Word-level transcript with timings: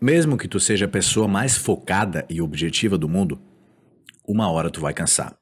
Mesmo 0.00 0.36
que 0.36 0.46
tu 0.46 0.60
seja 0.60 0.84
a 0.84 0.88
pessoa 0.88 1.26
mais 1.26 1.56
focada 1.56 2.26
e 2.28 2.42
objetiva 2.42 2.98
do 2.98 3.08
mundo, 3.08 3.40
uma 4.26 4.50
hora 4.50 4.70
tu 4.70 4.80
vai 4.80 4.92
cansar. 4.92 5.38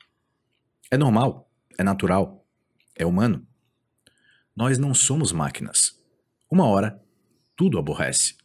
É 0.90 0.96
normal, 0.96 1.50
é 1.76 1.82
natural, 1.82 2.46
é 2.94 3.04
humano. 3.04 3.44
Nós 4.54 4.78
não 4.78 4.94
somos 4.94 5.32
máquinas. 5.32 5.98
Uma 6.48 6.67
hora, 6.67 7.02
tudo 7.56 7.78
aborrece. 7.78 8.36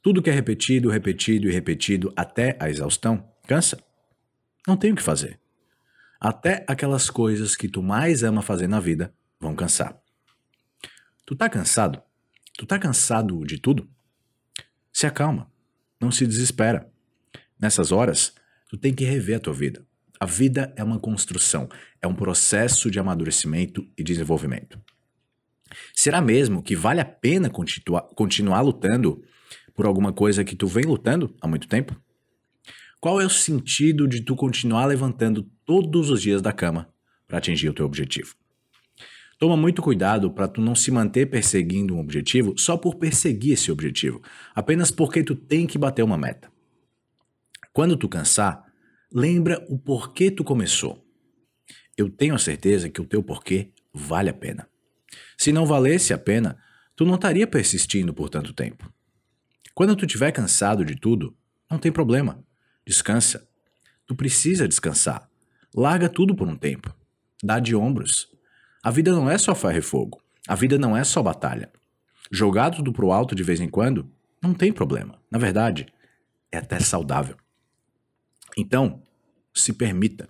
Tudo 0.00 0.22
que 0.22 0.30
é 0.30 0.32
repetido, 0.32 0.88
repetido 0.88 1.48
e 1.48 1.52
repetido 1.52 2.12
até 2.16 2.56
a 2.60 2.70
exaustão, 2.70 3.28
cansa. 3.46 3.82
Não 4.68 4.76
tem 4.76 4.92
o 4.92 4.96
que 4.96 5.02
fazer. 5.02 5.40
Até 6.20 6.64
aquelas 6.68 7.10
coisas 7.10 7.56
que 7.56 7.68
tu 7.68 7.82
mais 7.82 8.22
ama 8.22 8.40
fazer 8.40 8.68
na 8.68 8.78
vida 8.78 9.12
vão 9.40 9.56
cansar. 9.56 10.00
Tu 11.26 11.34
tá 11.34 11.48
cansado? 11.48 12.00
Tu 12.56 12.66
tá 12.66 12.78
cansado 12.78 13.44
de 13.44 13.58
tudo? 13.58 13.88
Se 15.00 15.06
acalma, 15.06 15.50
não 15.98 16.10
se 16.10 16.26
desespera. 16.26 16.86
Nessas 17.58 17.90
horas, 17.90 18.34
tu 18.68 18.76
tem 18.76 18.92
que 18.92 19.02
rever 19.02 19.38
a 19.38 19.40
tua 19.40 19.54
vida. 19.54 19.82
A 20.20 20.26
vida 20.26 20.74
é 20.76 20.84
uma 20.84 21.00
construção, 21.00 21.70
é 22.02 22.06
um 22.06 22.14
processo 22.14 22.90
de 22.90 22.98
amadurecimento 22.98 23.82
e 23.96 24.04
desenvolvimento. 24.04 24.78
Será 25.94 26.20
mesmo 26.20 26.62
que 26.62 26.76
vale 26.76 27.00
a 27.00 27.04
pena 27.06 27.48
continuar, 27.48 28.02
continuar 28.14 28.60
lutando 28.60 29.24
por 29.74 29.86
alguma 29.86 30.12
coisa 30.12 30.44
que 30.44 30.54
tu 30.54 30.66
vem 30.66 30.84
lutando 30.84 31.34
há 31.40 31.48
muito 31.48 31.66
tempo? 31.66 31.98
Qual 33.00 33.22
é 33.22 33.24
o 33.24 33.30
sentido 33.30 34.06
de 34.06 34.20
tu 34.20 34.36
continuar 34.36 34.84
levantando 34.84 35.50
todos 35.64 36.10
os 36.10 36.20
dias 36.20 36.42
da 36.42 36.52
cama 36.52 36.92
para 37.26 37.38
atingir 37.38 37.70
o 37.70 37.74
teu 37.74 37.86
objetivo? 37.86 38.36
Toma 39.40 39.56
muito 39.56 39.80
cuidado 39.80 40.30
para 40.30 40.46
tu 40.46 40.60
não 40.60 40.74
se 40.74 40.90
manter 40.90 41.24
perseguindo 41.24 41.94
um 41.96 41.98
objetivo 41.98 42.52
só 42.58 42.76
por 42.76 42.96
perseguir 42.96 43.54
esse 43.54 43.72
objetivo, 43.72 44.20
apenas 44.54 44.90
porque 44.90 45.24
tu 45.24 45.34
tem 45.34 45.66
que 45.66 45.78
bater 45.78 46.02
uma 46.02 46.18
meta. 46.18 46.52
Quando 47.72 47.96
tu 47.96 48.06
cansar, 48.06 48.70
lembra 49.10 49.64
o 49.70 49.78
porquê 49.78 50.30
tu 50.30 50.44
começou. 50.44 51.02
Eu 51.96 52.10
tenho 52.10 52.34
a 52.34 52.38
certeza 52.38 52.90
que 52.90 53.00
o 53.00 53.06
teu 53.06 53.22
porquê 53.22 53.70
vale 53.94 54.28
a 54.28 54.34
pena. 54.34 54.68
Se 55.38 55.50
não 55.52 55.64
valesse 55.64 56.12
a 56.12 56.18
pena, 56.18 56.58
tu 56.94 57.06
não 57.06 57.14
estaria 57.14 57.46
persistindo 57.46 58.12
por 58.12 58.28
tanto 58.28 58.52
tempo. 58.52 58.92
Quando 59.74 59.96
tu 59.96 60.04
estiver 60.04 60.32
cansado 60.32 60.84
de 60.84 60.96
tudo, 60.96 61.34
não 61.70 61.78
tem 61.78 61.90
problema. 61.90 62.44
Descansa. 62.86 63.48
Tu 64.06 64.14
precisa 64.14 64.68
descansar. 64.68 65.26
Larga 65.74 66.10
tudo 66.10 66.34
por 66.34 66.46
um 66.46 66.56
tempo. 66.58 66.94
Dá 67.42 67.58
de 67.58 67.74
ombros. 67.74 68.28
A 68.82 68.90
vida 68.90 69.12
não 69.12 69.30
é 69.30 69.36
só 69.36 69.54
ferro 69.54 69.78
e 69.78 69.82
fogo. 69.82 70.22
A 70.48 70.54
vida 70.54 70.78
não 70.78 70.96
é 70.96 71.04
só 71.04 71.22
batalha. 71.22 71.70
Jogar 72.30 72.70
tudo 72.70 72.92
pro 72.92 73.12
alto 73.12 73.34
de 73.34 73.42
vez 73.42 73.60
em 73.60 73.68
quando 73.68 74.10
não 74.42 74.54
tem 74.54 74.72
problema. 74.72 75.20
Na 75.30 75.38
verdade, 75.38 75.86
é 76.50 76.56
até 76.56 76.80
saudável. 76.80 77.36
Então, 78.56 79.02
se 79.52 79.74
permita. 79.74 80.28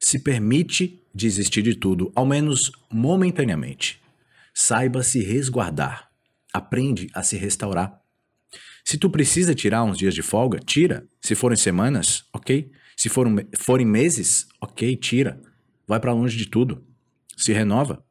Se 0.00 0.18
permite 0.18 1.02
desistir 1.14 1.60
de 1.60 1.74
tudo, 1.74 2.10
ao 2.14 2.24
menos 2.24 2.72
momentaneamente. 2.90 4.00
Saiba 4.54 5.02
se 5.02 5.22
resguardar. 5.22 6.08
Aprende 6.52 7.08
a 7.12 7.22
se 7.22 7.36
restaurar. 7.36 8.00
Se 8.82 8.96
tu 8.96 9.10
precisa 9.10 9.54
tirar 9.54 9.84
uns 9.84 9.98
dias 9.98 10.14
de 10.14 10.22
folga, 10.22 10.58
tira. 10.58 11.06
Se 11.20 11.34
forem 11.34 11.56
semanas, 11.58 12.24
ok. 12.32 12.72
Se 12.96 13.10
forem, 13.10 13.46
forem 13.58 13.86
meses, 13.86 14.48
ok, 14.58 14.96
tira. 14.96 15.38
Vai 15.86 16.00
para 16.00 16.12
longe 16.12 16.36
de 16.36 16.46
tudo 16.46 16.87
se 17.38 17.52
renova. 17.52 18.04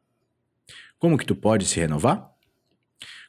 Como 0.97 1.17
que 1.17 1.25
tu 1.25 1.35
pode 1.35 1.65
se 1.65 1.79
renovar? 1.79 2.31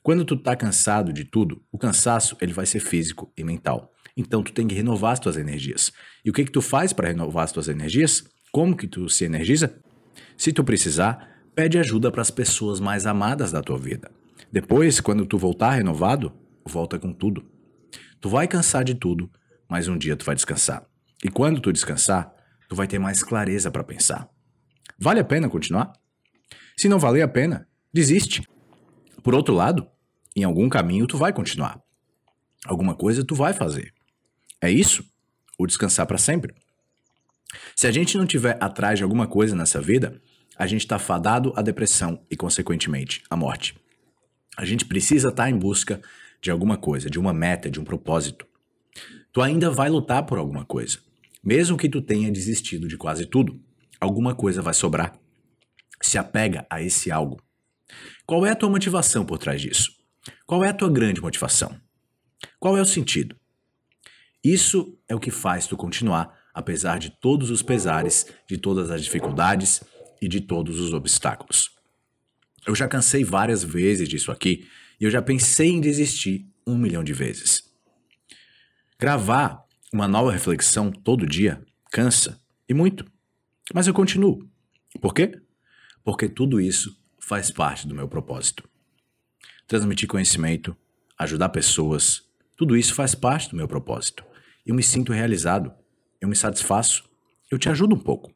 Quando 0.03 0.25
tu 0.25 0.37
tá 0.37 0.57
cansado 0.57 1.13
de 1.13 1.25
tudo, 1.25 1.63
o 1.71 1.77
cansaço 1.77 2.37
ele 2.41 2.53
vai 2.53 2.65
ser 2.65 2.81
físico 2.81 3.31
e 3.37 3.45
mental. 3.45 3.93
Então 4.17 4.43
tu 4.43 4.53
tem 4.53 4.67
que 4.67 4.75
renovar 4.75 5.13
as 5.13 5.21
tuas 5.21 5.37
energias. 5.37 5.93
E 6.25 6.31
o 6.31 6.33
que 6.33 6.45
que 6.45 6.53
tu 6.53 6.63
faz 6.63 6.93
para 6.93 7.09
renovar 7.09 7.45
as 7.45 7.53
tuas 7.53 7.69
energias? 7.69 8.25
Como 8.51 8.77
que 8.77 8.87
tu 8.87 9.09
se 9.09 9.25
energiza? 9.25 9.79
Se 10.37 10.53
tu 10.53 10.65
precisar, 10.65 11.43
pede 11.55 11.79
ajuda 11.79 12.11
para 12.11 12.23
as 12.23 12.31
pessoas 12.31 12.81
mais 12.81 13.07
amadas 13.07 13.53
da 13.53 13.61
tua 13.61 13.79
vida. 13.79 14.11
Depois, 14.51 15.01
quando 15.01 15.27
tu 15.27 15.37
voltar 15.37 15.73
renovado, 15.73 16.33
volta 16.65 16.99
com 16.99 17.13
tudo. 17.13 17.45
Tu 18.21 18.29
vai 18.29 18.49
cansar 18.49 18.85
de 18.85 18.95
tudo, 18.95 19.31
mas 19.69 19.89
um 19.89 19.99
dia 19.99 20.17
tu 20.17 20.25
vai 20.25 20.35
descansar. 20.35 20.87
E 21.23 21.29
quando 21.29 21.61
tu 21.61 21.73
descansar, 21.73 22.33
tu 22.69 22.75
vai 22.75 22.87
ter 22.87 22.99
mais 22.99 23.23
clareza 23.23 23.71
para 23.71 23.85
pensar. 23.85 24.29
Vale 24.99 25.21
a 25.21 25.25
pena 25.25 25.49
continuar? 25.49 25.93
Se 26.77 26.89
não 26.89 26.99
valer 26.99 27.23
a 27.23 27.29
pena, 27.29 27.69
desiste. 27.93 28.43
Por 29.23 29.33
outro 29.33 29.55
lado, 29.55 29.87
em 30.35 30.43
algum 30.43 30.69
caminho 30.69 31.07
tu 31.07 31.17
vai 31.17 31.33
continuar. 31.33 31.81
Alguma 32.67 32.97
coisa 32.97 33.25
tu 33.25 33.35
vai 33.35 33.53
fazer. 33.53 33.95
É 34.61 34.69
isso? 34.69 35.05
O 35.57 35.67
descansar 35.67 36.05
para 36.07 36.19
sempre. 36.19 36.53
Se 37.77 37.87
a 37.87 37.93
gente 37.93 38.19
não 38.19 38.27
tiver 38.27 38.59
atrás 38.61 38.99
de 38.99 39.05
alguma 39.05 39.29
coisa 39.29 39.55
nessa 39.55 39.81
vida, 39.81 40.21
a 40.57 40.67
gente 40.67 40.81
está 40.81 40.99
fadado 40.99 41.53
à 41.55 41.63
depressão 41.63 42.21
e, 42.29 42.37
consequentemente, 42.37 43.23
à 43.31 43.37
morte. 43.37 43.77
A 44.57 44.65
gente 44.65 44.85
precisa 44.85 45.29
estar 45.29 45.45
tá 45.45 45.51
em 45.51 45.57
busca 45.57 46.03
de 46.43 46.51
alguma 46.51 46.77
coisa, 46.77 47.09
de 47.09 47.21
uma 47.21 47.33
meta, 47.33 47.71
de 47.71 47.79
um 47.79 47.85
propósito. 47.85 48.45
Tu 49.33 49.41
ainda 49.41 49.71
vai 49.71 49.89
lutar 49.89 50.27
por 50.27 50.39
alguma 50.39 50.65
coisa, 50.65 50.99
mesmo 51.43 51.77
que 51.77 51.89
tu 51.89 52.03
tenha 52.03 52.31
desistido 52.31 52.89
de 52.89 52.97
quase 52.97 53.25
tudo 53.25 53.61
alguma 54.01 54.35
coisa 54.35 54.63
vai 54.63 54.75
sobrar. 54.75 55.19
Se 56.01 56.19
apega 56.19 56.67
a 56.71 56.83
esse 56.83 57.11
algo. 57.11 57.41
Qual 58.27 58.45
é 58.47 58.51
a 58.51 58.57
tua 58.57 58.71
motivação 58.71 59.25
por 59.25 59.39
trás 59.39 59.61
disso? 59.61 59.93
Qual 60.47 60.65
é 60.65 60.69
a 60.69 60.75
tua 60.75 60.91
grande 60.91 61.21
motivação? 61.21 61.79
Qual 62.59 62.77
é 62.77 62.81
o 62.81 62.87
sentido? 62.87 63.37
Isso 64.43 64.99
é 65.09 65.15
o 65.15 65.21
que 65.21 65.31
faz 65.31 65.67
tu 65.67 65.77
continuar, 65.77 66.39
apesar 66.55 66.99
de 66.99 67.11
todos 67.11 67.51
os 67.51 67.63
pesares, 67.63 68.27
de 68.49 68.57
todas 68.57 68.91
as 68.91 69.03
dificuldades 69.03 69.83
e 70.21 70.29
de 70.29 70.41
todos 70.41 70.79
os 70.81 70.93
obstáculos. 70.93 71.71
Eu 72.67 72.75
já 72.75 72.87
cansei 72.87 73.25
várias 73.25 73.65
vezes 73.65 74.09
disso 74.09 74.31
aqui 74.31 74.69
e 75.01 75.05
eu 75.05 75.11
já 75.11 75.23
pensei 75.23 75.71
em 75.71 75.81
desistir 75.81 76.47
um 76.67 76.77
milhão 76.77 77.03
de 77.03 77.13
vezes. 77.13 77.65
Gravar 78.99 79.65
uma 79.93 80.07
nova 80.07 80.31
reflexão 80.31 80.91
todo 80.91 81.27
dia 81.27 81.65
cansa 81.91 82.41
e 82.69 82.75
muito. 82.75 83.05
Mas 83.75 83.87
eu 83.87 83.95
continuo. 83.95 84.49
Por 85.01 85.13
quê? 85.13 85.41
Porque 86.03 86.29
tudo 86.29 86.61
isso 86.61 86.97
faz 87.21 87.51
parte 87.51 87.87
do 87.87 87.95
meu 87.95 88.09
propósito. 88.09 88.69
Transmitir 89.67 90.09
conhecimento, 90.09 90.77
ajudar 91.19 91.51
pessoas, 91.51 92.23
tudo 92.57 92.77
isso 92.77 92.95
faz 92.95 93.15
parte 93.15 93.51
do 93.51 93.57
meu 93.57 93.69
propósito. 93.69 94.25
Eu 94.65 94.75
me 94.75 94.83
sinto 94.83 95.13
realizado, 95.13 95.73
eu 96.21 96.29
me 96.29 96.35
satisfaço, 96.35 97.09
eu 97.51 97.59
te 97.59 97.69
ajudo 97.69 97.95
um 97.95 98.01
pouco. 98.01 98.33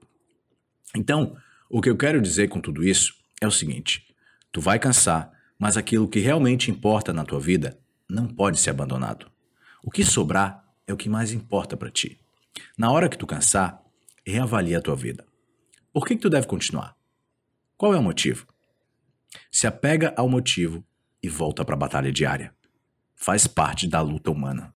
Então, 0.94 1.36
o 1.70 1.80
que 1.80 1.88
eu 1.88 1.96
quero 1.96 2.20
dizer 2.20 2.48
com 2.48 2.60
tudo 2.60 2.84
isso 2.84 3.14
é 3.40 3.46
o 3.46 3.50
seguinte: 3.50 4.06
tu 4.52 4.60
vai 4.60 4.78
cansar, 4.78 5.32
mas 5.58 5.76
aquilo 5.76 6.08
que 6.08 6.20
realmente 6.20 6.70
importa 6.70 7.12
na 7.12 7.24
tua 7.24 7.40
vida 7.40 7.78
não 8.08 8.28
pode 8.28 8.60
ser 8.60 8.70
abandonado. 8.70 9.30
O 9.82 9.90
que 9.90 10.04
sobrar 10.04 10.62
é 10.86 10.92
o 10.92 10.96
que 10.96 11.08
mais 11.08 11.32
importa 11.32 11.76
para 11.76 11.90
ti. 11.90 12.20
Na 12.76 12.90
hora 12.92 13.08
que 13.08 13.16
tu 13.16 13.26
cansar, 13.26 13.81
reavalia 14.30 14.78
a 14.78 14.82
tua 14.82 14.94
vida. 14.94 15.26
Por 15.92 16.06
que, 16.06 16.14
que 16.14 16.22
tu 16.22 16.30
deve 16.30 16.46
continuar? 16.46 16.96
Qual 17.76 17.94
é 17.94 17.98
o 17.98 18.02
motivo? 18.02 18.46
Se 19.50 19.66
apega 19.66 20.14
ao 20.16 20.28
motivo 20.28 20.84
e 21.22 21.28
volta 21.28 21.64
para 21.64 21.74
a 21.74 21.78
batalha 21.78 22.12
diária. 22.12 22.54
Faz 23.14 23.46
parte 23.46 23.88
da 23.88 24.00
luta 24.00 24.30
humana. 24.30 24.70